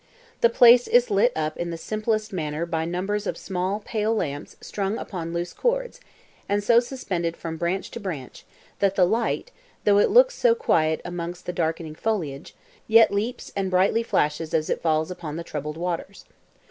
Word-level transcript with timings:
The 0.39 0.49
place 0.49 0.87
is 0.87 1.11
lit 1.11 1.31
up 1.35 1.57
in 1.57 1.69
the 1.69 1.77
simplest 1.77 2.33
manner 2.33 2.65
by 2.65 2.85
numbers 2.85 3.27
of 3.27 3.37
small 3.37 3.81
pale 3.85 4.15
lamps 4.15 4.55
strung 4.59 4.97
upon 4.97 5.31
loose 5.31 5.53
cords, 5.53 5.99
and 6.49 6.63
so 6.63 6.79
suspended 6.79 7.37
from 7.37 7.55
branch 7.55 7.91
to 7.91 7.99
branch, 7.99 8.43
that 8.79 8.95
the 8.95 9.05
light, 9.05 9.51
though 9.83 9.99
it 9.99 10.09
looks 10.09 10.33
so 10.33 10.55
quiet 10.55 11.01
amongst 11.05 11.45
the 11.45 11.53
darkening 11.53 11.93
foliage, 11.93 12.55
yet 12.87 13.13
leaps 13.13 13.51
and 13.55 13.69
brightly 13.69 14.01
flashes 14.01 14.55
as 14.55 14.71
it 14.71 14.81
falls 14.81 15.11
upon 15.11 15.35
the 15.35 15.43
troubled 15.43 15.77
waters. 15.77 16.25